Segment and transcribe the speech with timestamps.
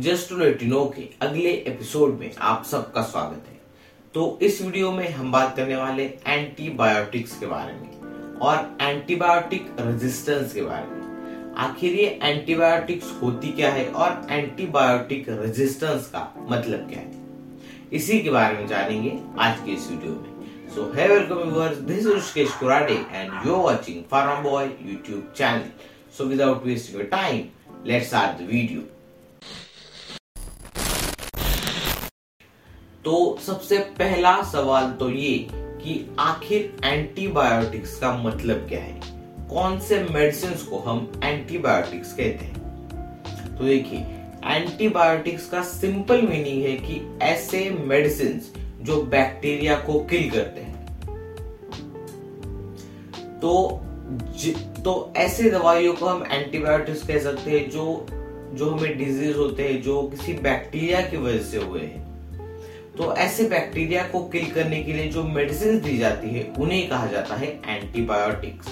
[0.00, 3.58] Just you know के अगले episode में आप सबका स्वागत है।
[4.14, 10.52] तो इस वीडियो में हम बात करने वाले एंटीबायोटिक्स के बारे में और एंटीबायोटिक रेजिस्टेंस
[10.52, 17.00] के बारे में। आखिर ये एंटीबायोटिक्स होती क्या है और एंटीबायोटिक रेजिस्टेंस का मतलब क्या
[17.00, 17.10] है?
[17.92, 21.08] इसी के बारे में जानेंगे आज के इस वीडियो में। सो है
[22.14, 25.68] Rishikesh Kurade and you're watching Pharma Boy YouTube channel.
[26.10, 27.44] So without wasting your time,
[27.84, 28.86] let's start the video.
[33.04, 39.00] तो सबसे पहला सवाल तो ये कि आखिर एंटीबायोटिक्स का मतलब क्या है?
[39.48, 43.58] कौन से मेडिसिन को हम एंटीबायोटिक्स कहते हैं?
[43.58, 43.98] तो देखिए
[44.44, 48.40] एंटीबायोटिक्स का सिंपल मीनिंग है कि ऐसे मेडिसिन
[48.80, 50.86] जो बैक्टीरिया को किल करते हैं।
[53.40, 53.80] तो
[54.38, 54.54] ज,
[54.84, 58.06] तो ऐसे दवाइयों को हम एंटीबायोटिक्स कह सकते हैं जो
[58.54, 62.09] जो हमें डिज़ीज़ होते हैं जो किसी बैक्टीरिया की वजह से हुए हैं।
[63.00, 67.06] तो ऐसे बैक्टीरिया को किल करने के लिए जो मेडिसिन दी जाती है उन्हें कहा
[67.06, 68.68] जाता है एंटीबायोटिक्स।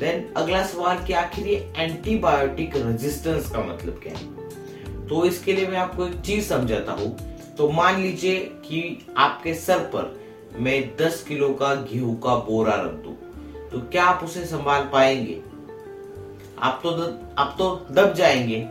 [0.00, 5.06] देन अगला सवाल कि आखिर ये एंटीबायोटिक रेजिस्टेंस का मतलब क्या है?
[5.06, 7.16] तो इसके लिए मैं आपको एक चीज़ समझाता हूँ।
[7.58, 10.14] तो मान लीजिए कि आपके सर पर
[10.60, 13.16] मैं 10 किलो का गेहूँ का बोरा रख दू
[13.70, 15.40] तो क्या आप उसे संभाल पाएँगे?
[16.58, 18.66] आप तो द, आप तो दब जाएँगे।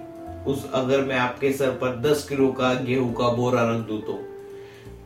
[0.47, 4.13] उस अगर मैं आपके सर पर 10 किलो का गेहूँ का बोरा रख दू तो।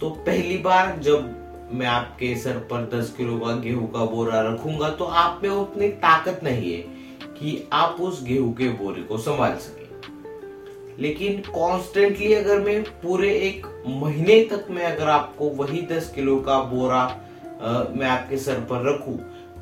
[0.02, 4.90] तो पहली बार जब मैं आपके सर पर 10 किलो का गेहूँ का बोरा रखूँगा
[4.90, 6.82] तो आप में उतनी ताकत नहीं है
[7.34, 9.86] कि आप उस गेहूँ के बोरे को संभाल सके।
[11.02, 16.60] लेकिन कॉन्स्टेंटली अगर मैं पूरे एक महीने तक मैं अगर आपको वही दस किलो का
[16.64, 17.02] बोरा
[17.62, 19.12] आ, मैं आपके सर पर रखू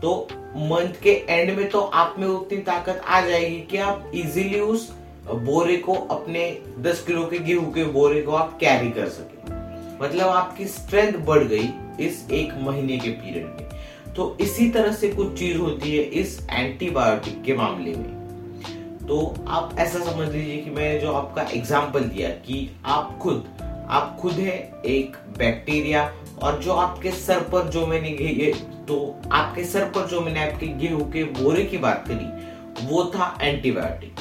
[0.02, 4.60] तो मंथ के एंड में तो आप में उतनी ताकत आ जाएगी कि आप इजीली
[4.60, 4.92] उस
[5.26, 6.46] बोरे को अपने
[6.80, 9.54] दस किलो के गेहूँ के बोरे को आप कैरी कर सके।
[9.98, 11.70] मतलब आपकी स्ट्रेंथ बढ़ गई
[12.00, 16.40] इस एक महीने के पीरियड में। तो इसी तरह से कुछ चीज़ होती है इस
[16.52, 19.18] एंटीबायोटिक के मामले में। तो
[19.48, 23.44] आप ऐसा समझ लीजिए कि मैंने जो आपका एग्ज़ाम्पल दिया कि आप खुद
[23.90, 26.04] आप खुद है एक बैक्टीरिया
[26.44, 28.54] और जो आपके सर पर जो मैंने ये
[28.88, 28.98] तो
[29.32, 34.20] आपके सर पर जो मैंने आपके गेहूँ के बोरे की बात करी, वो था एंटीबायोटिक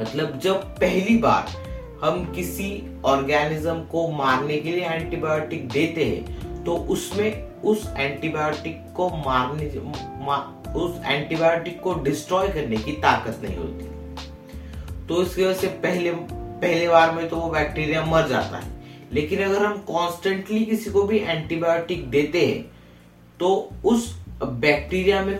[0.00, 1.48] मतलब जब पहली बार
[2.02, 2.68] हम किसी
[3.04, 9.70] ऑर्गेनिज्म को मारने के लिए एंटीबायोटिक देते हैं तो उसमें उस एंटीबायोटिक को मारने
[10.24, 10.36] मा,
[10.76, 16.88] उस एंटीबायोटिक को डिस्ट्रॉय करने की ताकत नहीं होती। तो इसकी वजह से पहले पहले
[16.88, 18.70] बार में तो वो बैक्टीरिया मर जाता है।
[19.12, 22.62] लेकिन अगर हम कॉन्स्टेंटली किसी को भी एंटीबायोटिक देते हैं
[23.40, 25.38] तो उस बैक्टीरिया में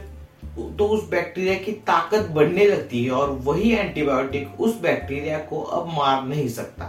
[0.56, 5.86] तो उस बैक्टीरिया की ताकत बढ़ने लगती है और वही एंटीबायोटिक उस बैक्टीरिया को अब
[5.96, 6.84] मार नहीं सकता।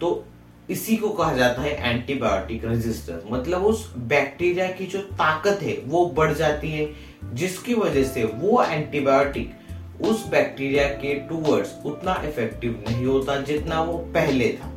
[0.00, 0.24] तो
[0.70, 6.06] इसी को कहा जाता है एंटीबायोटिक रेजिस्टेंस मतलब उस बैक्टीरिया की जो ताकत है, वो
[6.06, 6.88] बढ़ जाती है,
[7.34, 13.98] जिसकी वजह से वो एंटीबायोटिक उस बैक्टीरिया के टूवर्ड्स उतना इफ़ेक्टिव नहीं होता जितना वो
[14.14, 14.70] पहले था।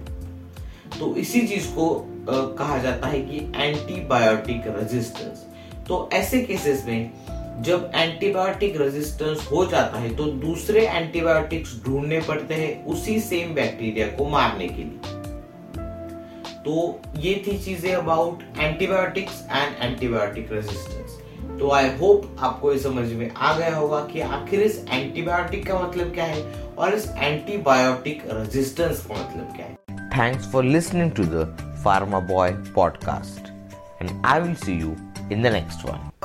[0.99, 1.89] तो इसी चीज़ को
[2.29, 5.45] कहा जाता है कि एंटीबायोटिक रेजिस्टेंस
[5.87, 7.11] तो ऐसे केसेस में
[7.63, 14.07] जब एंटीबायोटिक रेजिस्टेंस हो जाता है तो दूसरे एंटीबायोटिक्स ढूँढने पड़ते हैं उसी सेम बैक्टीरिया
[14.07, 15.15] को मारने के लिए।
[16.59, 21.17] तो ये थी चीज़ें about antibiotics and antibiotic resistance
[21.59, 25.79] तो आई होप आपको ये समझ में आ गया होगा कि आखिर इस एंटीबायोटिक का
[25.79, 31.23] मतलब क्या है और इस एंटीबायोटिक रेजिस्टेंस का मतलब क्या है। Thanks for listening to
[31.23, 33.47] the Pharma Boy podcast
[34.01, 34.95] and I will see you
[35.29, 36.16] in the next one.